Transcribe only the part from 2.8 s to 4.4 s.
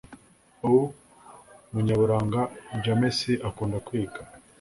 jamesi akunda kwiga.